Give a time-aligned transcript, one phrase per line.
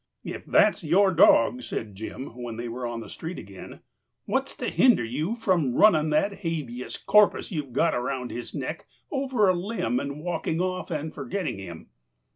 [0.23, 3.81] "If that's your dog," said Jim, when they were on the street again,
[4.25, 9.47] "what's to hinder you from running that habeas corpus you've got around his neck over
[9.47, 11.89] a limb and walking off and forgetting him?"